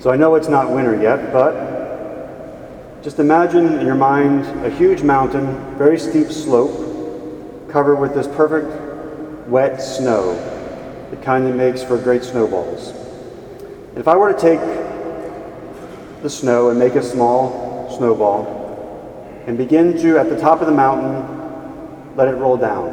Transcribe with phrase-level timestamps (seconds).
[0.00, 5.02] So I know it's not winter yet, but just imagine in your mind a huge
[5.02, 10.32] mountain, very steep slope, covered with this perfect wet snow,
[11.10, 12.94] the kind that makes for great snowballs.
[13.94, 14.60] If I were to take
[16.22, 20.72] the snow and make a small snowball and begin to, at the top of the
[20.72, 22.88] mountain, let it roll down.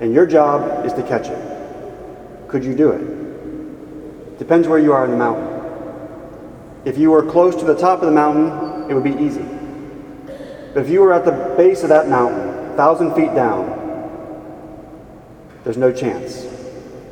[0.00, 2.48] And your job is to catch it.
[2.48, 4.38] Could you do it?
[4.40, 5.53] Depends where you are in the mountain.
[6.84, 9.44] If you were close to the top of the mountain, it would be easy.
[10.74, 13.80] But if you were at the base of that mountain, thousand feet down,
[15.64, 16.42] there's no chance.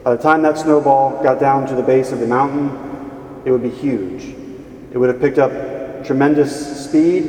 [0.04, 3.62] By the time that snowball got down to the base of the mountain, it would
[3.62, 4.34] be huge.
[4.92, 7.24] It would have picked up tremendous speed.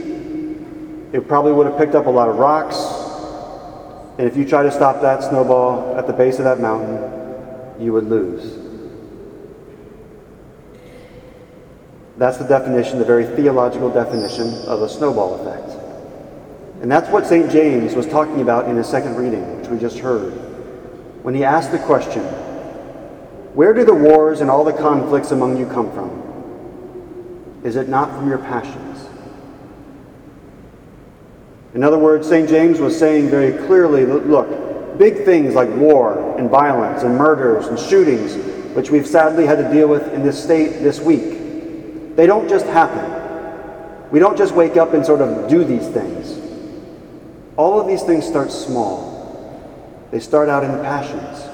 [1.13, 2.75] It probably would have picked up a lot of rocks.
[4.17, 7.93] And if you try to stop that snowball at the base of that mountain, you
[7.93, 8.72] would lose.
[12.17, 15.79] That's the definition, the very theological definition of a snowball effect.
[16.81, 17.49] And that's what St.
[17.49, 20.31] James was talking about in his second reading, which we just heard,
[21.23, 22.21] when he asked the question
[23.55, 26.21] Where do the wars and all the conflicts among you come from?
[27.63, 29.07] Is it not from your passions?
[31.73, 32.47] In other words, St.
[32.47, 37.79] James was saying very clearly look, big things like war and violence and murders and
[37.79, 38.35] shootings,
[38.75, 41.42] which we've sadly had to deal with in this state this week,
[42.15, 44.11] they don't just happen.
[44.11, 46.39] We don't just wake up and sort of do these things.
[47.57, 49.11] All of these things start small,
[50.11, 51.49] they start out in the passions.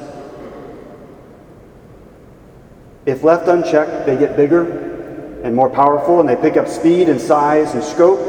[3.06, 7.20] If left unchecked, they get bigger and more powerful, and they pick up speed and
[7.20, 8.20] size and scope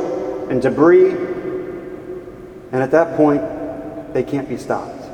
[0.48, 1.10] and debris.
[1.10, 3.42] And at that point,
[4.14, 5.04] they can't be stopped.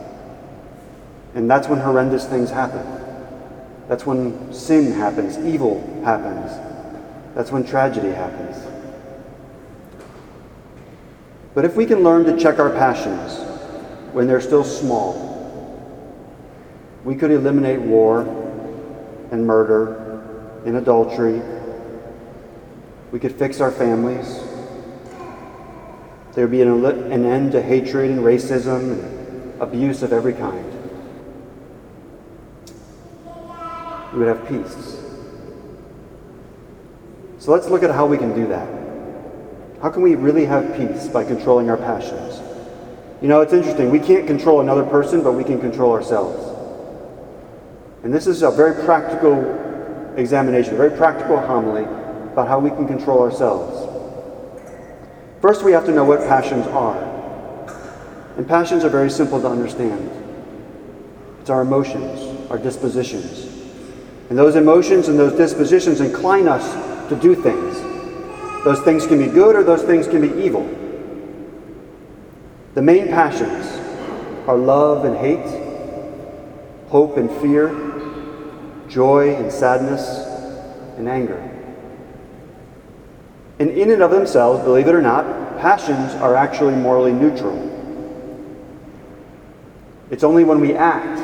[1.35, 2.85] And that's when horrendous things happen.
[3.89, 6.53] That's when sin happens, evil happens,
[7.37, 8.57] that's when tragedy happens.
[11.55, 13.39] But if we can learn to check our passions
[14.13, 15.23] when they're still small,
[17.05, 18.23] we could eliminate war
[19.31, 21.43] and murder and adultery.
[23.13, 24.41] We could fix our families.
[26.33, 30.73] There would be an, end to hatred and racism and abuse of every kind.
[34.15, 35.06] We would have peace.
[37.47, 38.67] So let's look at how we can do that.
[39.81, 42.43] How can we really have peace by controlling our passions?
[43.23, 43.89] You know, it's interesting.
[43.89, 46.43] We can't control another person, but we can control ourselves.
[48.03, 51.85] And this is a very practical examination, a very practical homily
[52.33, 53.79] about how we can control ourselves.
[55.41, 56.99] First, we have to know what passions are.
[58.37, 60.11] And passions are very simple to understand
[61.41, 63.45] it's our emotions, our dispositions.
[64.31, 67.81] And those emotions and those dispositions incline us to do things.
[68.65, 70.69] Those things can be good or those things can be evil.
[72.75, 73.67] The main passions
[74.49, 75.47] are love and hate,
[76.89, 77.69] hope and fear,
[78.89, 80.27] joy and sadness,
[80.97, 81.39] and anger.
[83.59, 87.63] And in and of themselves, believe it or not, passions are actually morally neutral.
[90.11, 91.21] It's only when we act,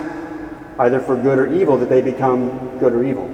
[0.79, 3.32] either for good or evil, that they become good or evil.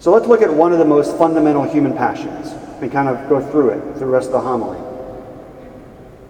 [0.00, 3.38] So let's look at one of the most fundamental human passions and kind of go
[3.50, 4.78] through it, through the rest of the homily.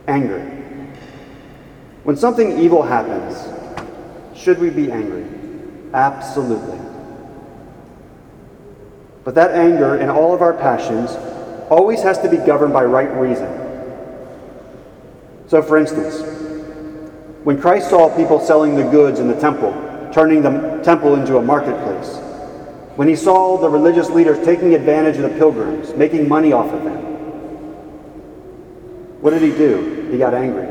[0.08, 0.41] Anger.
[2.03, 3.47] When something evil happens,
[4.36, 5.25] should we be angry?
[5.94, 6.80] Absolutely.
[9.22, 11.12] But that anger and all of our passions
[11.70, 13.48] always has to be governed by right reason.
[15.47, 16.22] So, for instance,
[17.44, 19.70] when Christ saw people selling the goods in the temple,
[20.12, 22.20] turning the temple into a marketplace,
[22.97, 26.84] when he saw the religious leaders taking advantage of the pilgrims, making money off of
[26.84, 26.97] them.
[29.21, 30.09] What did he do?
[30.11, 30.69] He got angry.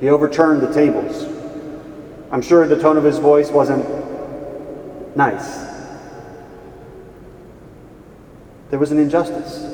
[0.00, 1.24] He overturned the tables.
[2.32, 3.86] I'm sure the tone of his voice wasn't
[5.16, 5.68] nice.
[8.70, 9.64] There was an injustice.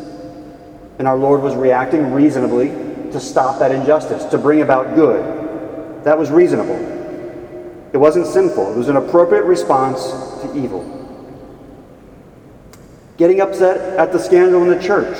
[0.99, 2.69] And our Lord was reacting reasonably
[3.13, 6.05] to stop that injustice, to bring about good.
[6.05, 6.77] That was reasonable.
[7.93, 10.03] It wasn't sinful, it was an appropriate response
[10.43, 11.06] to evil.
[13.17, 15.17] Getting upset at the scandal in the church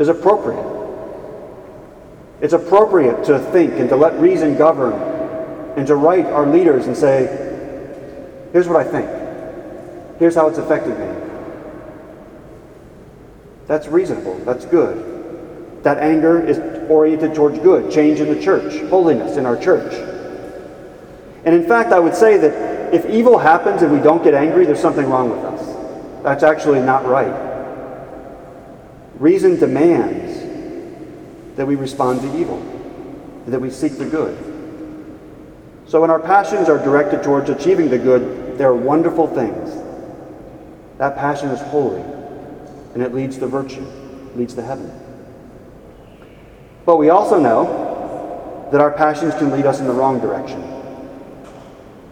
[0.00, 0.72] is appropriate.
[2.40, 4.94] It's appropriate to think and to let reason govern
[5.76, 7.26] and to write our leaders and say,
[8.52, 10.18] here's what I think.
[10.18, 11.06] Here's how it's affected me.
[13.68, 14.38] That's reasonable.
[14.44, 15.82] That's good.
[15.84, 16.58] That anger is
[16.90, 19.92] oriented towards good, change in the church, holiness in our church.
[21.44, 24.64] And in fact, I would say that if evil happens and we don't get angry,
[24.64, 25.61] there's something wrong with us.
[26.22, 27.50] That's actually not right.
[29.18, 32.60] Reason demands that we respond to evil,
[33.46, 34.36] that we seek the good.
[35.86, 39.70] So when our passions are directed towards achieving the good, they're wonderful things.
[40.98, 42.00] That passion is holy,
[42.94, 43.84] and it leads to virtue,
[44.34, 44.90] leads to heaven.
[46.86, 50.62] But we also know that our passions can lead us in the wrong direction.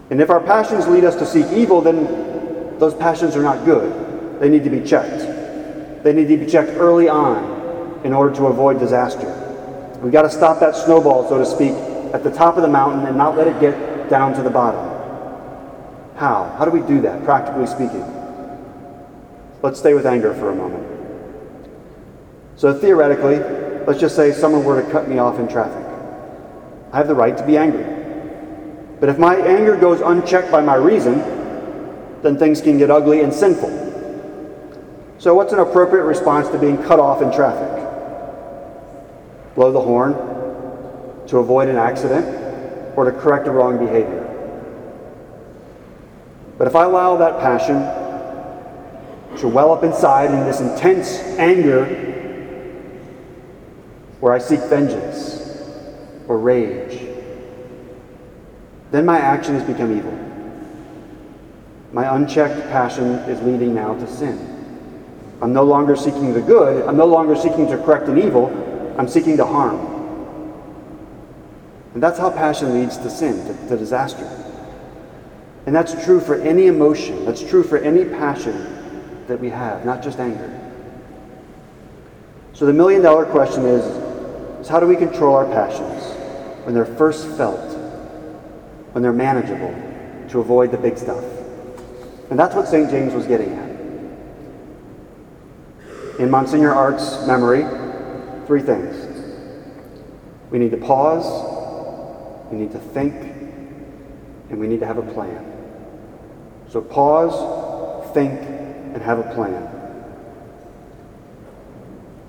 [0.09, 4.00] And if our passions lead us to seek evil, then those passions are not good.
[4.41, 6.03] They need to be checked.
[6.03, 9.27] They need to be checked early on in order to avoid disaster.
[10.01, 11.73] We've got to stop that snowball, so to speak,
[12.11, 14.81] at the top of the mountain and not let it get down to the bottom.
[16.15, 16.55] How?
[16.57, 18.03] How do we do that, practically speaking?
[19.61, 20.87] Let's stay with anger for a moment.
[22.55, 23.37] So, theoretically,
[23.85, 25.85] let's just say someone were to cut me off in traffic.
[26.91, 27.85] I have the right to be angry.
[28.99, 31.19] But if my anger goes unchecked by my reason,
[32.23, 33.90] then things can get ugly and sinful.
[35.21, 37.69] So, what's an appropriate response to being cut off in traffic?
[39.53, 40.13] Blow the horn
[41.27, 42.25] to avoid an accident
[42.97, 44.27] or to correct a wrong behavior.
[46.57, 47.77] But if I allow that passion
[49.37, 51.85] to well up inside in this intense anger
[54.21, 55.61] where I seek vengeance
[56.27, 56.99] or rage,
[58.89, 60.17] then my action has become evil.
[61.93, 64.50] My unchecked passion is leading now to sin.
[65.41, 66.87] I'm no longer seeking the good.
[66.87, 68.47] I'm no longer seeking to correct an evil.
[68.97, 69.79] I'm seeking to harm.
[71.93, 74.25] And that's how passion leads to sin, to, to disaster.
[75.65, 77.25] And that's true for any emotion.
[77.25, 80.57] That's true for any passion that we have, not just anger.
[82.53, 83.83] So the million dollar question is,
[84.61, 86.03] is how do we control our passions
[86.65, 87.75] when they're first felt,
[88.93, 89.73] when they're manageable,
[90.29, 91.23] to avoid the big stuff?
[92.29, 92.89] And that's what St.
[92.89, 93.70] James was getting at
[96.19, 97.65] in Monsignor Art's memory
[98.47, 99.07] three things.
[100.49, 101.25] We need to pause,
[102.51, 103.13] we need to think,
[104.49, 105.45] and we need to have a plan.
[106.69, 109.67] So pause, think, and have a plan.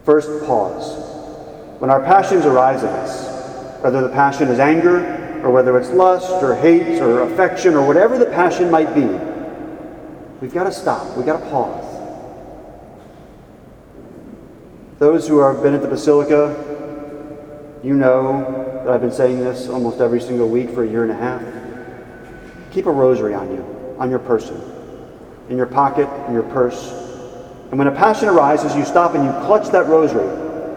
[0.04, 1.80] First, pause.
[1.80, 6.30] When our passions arise in us, whether the passion is anger, or whether it's lust,
[6.42, 9.06] or hate, or affection, or whatever the passion might be,
[10.40, 11.16] we've got to stop.
[11.16, 11.81] We've got to pause.
[15.02, 16.54] Those who have been at the Basilica,
[17.82, 21.10] you know that I've been saying this almost every single week for a year and
[21.10, 21.42] a half.
[22.70, 24.62] Keep a rosary on you, on your person,
[25.48, 26.92] in your pocket, in your purse.
[27.70, 30.28] And when a passion arises, you stop and you clutch that rosary.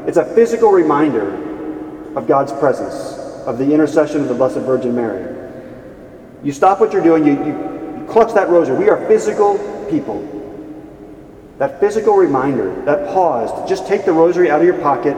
[0.08, 5.52] It's a physical reminder of God's presence, of the intercession of the Blessed Virgin Mary.
[6.44, 8.76] You stop what you're doing, you, you clutch that rosary.
[8.80, 10.35] We are physical people.
[11.58, 15.16] That physical reminder, that pause to just take the rosary out of your pocket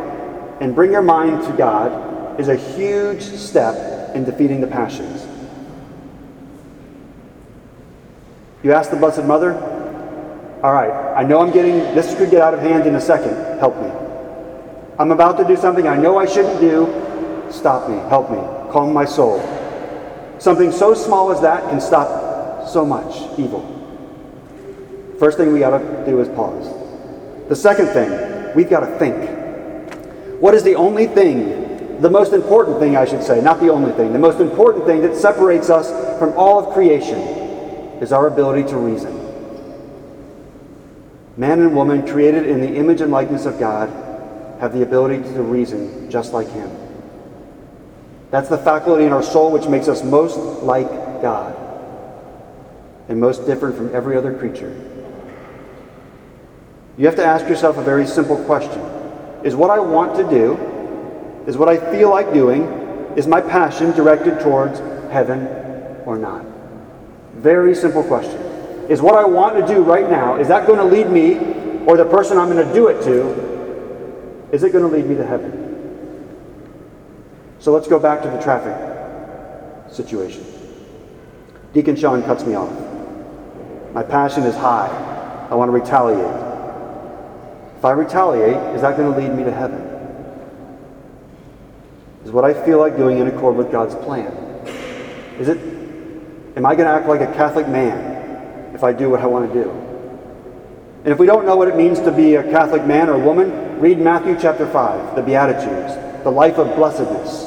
[0.61, 5.25] and bring your mind to God is a huge step in defeating the passions.
[8.63, 9.53] You ask the Blessed Mother,
[10.63, 13.59] all right, I know I'm getting, this could get out of hand in a second.
[13.59, 13.89] Help me.
[14.99, 17.47] I'm about to do something I know I shouldn't do.
[17.51, 17.97] Stop me.
[18.09, 18.39] Help me.
[18.71, 19.39] Calm my soul.
[20.39, 23.76] Something so small as that can stop so much evil.
[25.19, 26.73] First thing we got to do is pause.
[27.49, 30.41] The second thing, we've got to think.
[30.41, 33.91] What is the only thing, the most important thing, I should say, not the only
[33.93, 37.19] thing, the most important thing that separates us from all of creation
[37.99, 39.15] is our ability to reason.
[41.35, 43.89] Man and woman, created in the image and likeness of God,
[44.59, 46.69] have the ability to reason just like Him.
[48.29, 50.89] That's the faculty in our soul which makes us most like
[51.21, 51.55] God
[53.07, 54.96] and most different from every other creature.
[56.97, 58.81] You have to ask yourself a very simple question
[59.43, 60.57] Is what I want to do,
[61.45, 62.63] is what I feel like doing,
[63.15, 64.79] is my passion directed towards
[65.11, 65.47] heaven
[66.05, 66.43] or not?
[67.35, 68.41] Very simple question.
[68.89, 71.97] Is what I want to do right now, is that going to lead me or
[71.97, 75.25] the person I'm going to do it to, is it going to lead me to
[75.25, 75.63] heaven?
[77.59, 78.75] So let's go back to the traffic
[79.91, 80.45] situation.
[81.73, 82.71] Deacon Sean cuts me off.
[83.93, 84.87] My passion is high.
[85.49, 86.46] I want to retaliate.
[87.77, 89.81] If I retaliate, is that going to lead me to heaven?
[92.25, 94.31] Is what I feel like doing in accord with God's plan?
[95.39, 95.59] Is it,
[96.57, 99.53] am I going to act like a Catholic man if I do what I want
[99.53, 99.69] to do?
[101.03, 103.79] And if we don't know what it means to be a Catholic man or woman,
[103.79, 107.45] read Matthew chapter 5, the Beatitudes, the life of blessedness.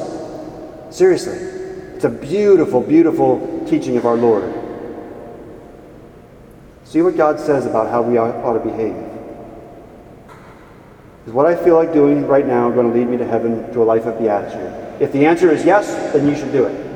[0.96, 1.38] Seriously,
[1.96, 4.44] it's a beautiful, beautiful teaching of our Lord.
[6.84, 9.09] See what God says about how we ought, ought to behave.
[11.26, 13.82] Is what I feel like doing right now going to lead me to heaven to
[13.82, 15.02] a life of beatitude?
[15.02, 16.90] If the answer is yes, then you should do it.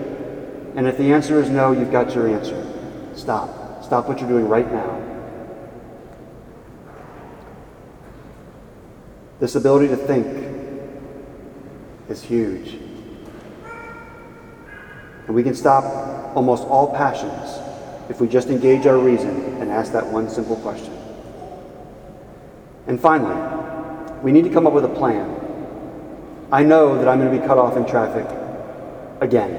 [0.77, 2.61] And if the answer is no, you've got your answer.
[3.15, 3.85] Stop.
[3.85, 5.01] Stop what you're doing right now.
[9.41, 10.27] This ability to think
[12.09, 12.79] is huge.
[15.27, 15.85] And we can stop
[16.35, 17.59] almost all passions
[18.09, 20.93] if we just engage our reason and ask that one simple question.
[22.87, 23.54] And finally,
[24.25, 25.29] we need to come up with a plan.
[26.51, 28.27] I know that I'm going to be cut off in traffic
[29.21, 29.53] again.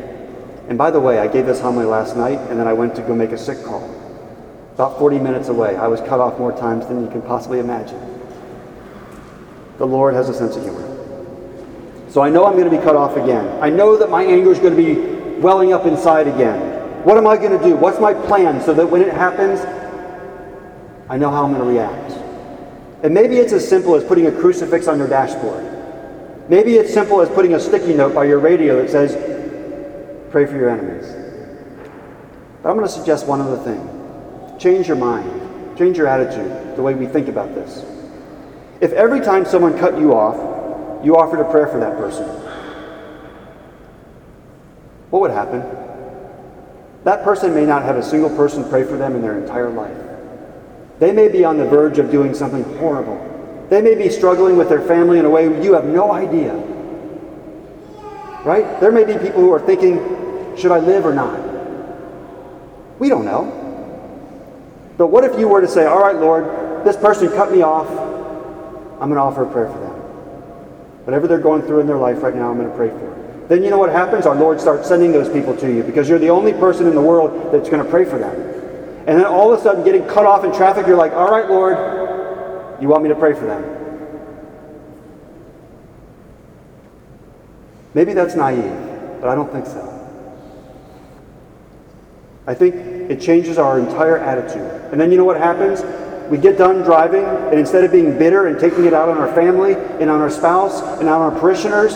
[0.68, 3.04] And by the way, I gave this homily last night and then I went to
[3.04, 3.84] go make a sick call.
[4.74, 5.76] About 40 minutes away.
[5.76, 8.00] I was cut off more times than you can possibly imagine.
[9.78, 10.82] The Lord has a sense of humor.
[12.10, 13.62] So I know I'm going to be cut off again.
[13.62, 17.04] I know that my anger is going to be welling up inside again.
[17.04, 17.76] What am I going to do?
[17.76, 19.60] What's my plan so that when it happens,
[21.08, 22.05] I know how I'm going to react?
[23.04, 25.64] And maybe it's as simple as putting a crucifix on your dashboard.
[26.50, 29.14] Maybe it's simple as putting a sticky note by your radio that says,
[30.32, 31.06] pray for your enemies.
[32.62, 34.58] But I'm going to suggest one other thing.
[34.60, 35.78] Change your mind.
[35.78, 37.84] Change your attitude, the way we think about this.
[38.80, 42.26] If every time someone cut you off, you offered a prayer for that person,
[45.10, 45.64] what would happen?
[47.04, 49.98] That person may not have a single person pray for them in their entire life.
[51.00, 53.20] They may be on the verge of doing something horrible.
[53.70, 56.54] They may be struggling with their family in a way you have no idea.
[58.44, 58.80] Right?
[58.80, 59.98] There may be people who are thinking,
[60.58, 61.40] should I live or not?
[63.00, 63.62] We don't know.
[64.98, 67.90] But what if you were to say, all right, Lord, this person cut me off.
[69.02, 69.96] I'm going to offer a prayer for them.
[71.06, 73.16] Whatever they're going through in their life right now, I'm going to pray for them
[73.48, 74.26] then you know what happens?
[74.26, 77.02] Our Lord starts sending those people to you because you're the only person in the
[77.02, 78.65] world that's going to pray for them.
[79.08, 81.50] And then all of a sudden, getting cut off in traffic, you're like, all right,
[81.50, 83.64] Lord, you want me to pray for them?
[87.94, 89.92] Maybe that's naive, but I don't think so.
[92.48, 94.70] I think it changes our entire attitude.
[94.92, 95.84] And then you know what happens?
[96.30, 99.34] We get done driving, and instead of being bitter and taking it out on our
[99.34, 101.96] family and on our spouse and on our parishioners,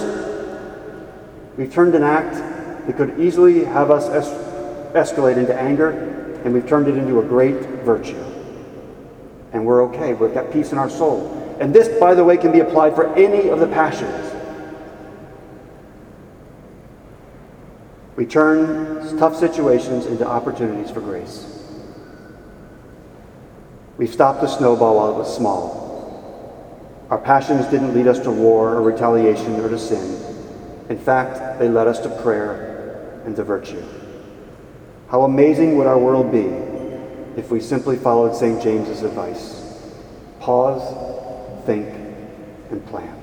[1.59, 2.35] We've turned an act
[2.87, 4.29] that could easily have us es-
[4.95, 8.23] escalate into anger, and we've turned it into a great virtue.
[9.51, 10.13] And we're okay.
[10.13, 11.57] We've got peace in our soul.
[11.59, 14.25] And this, by the way, can be applied for any of the passions.
[18.15, 21.59] We turn tough situations into opportunities for grace.
[23.97, 25.87] We've stopped the snowball while it was small.
[27.09, 30.21] Our passions didn't lead us to war or retaliation or to sin.
[30.89, 33.83] In fact, they led us to prayer and to virtue.
[35.09, 36.45] How amazing would our world be
[37.35, 38.61] if we simply followed St.
[38.61, 39.75] James's advice?
[40.39, 41.87] Pause, think,
[42.69, 43.18] and plan.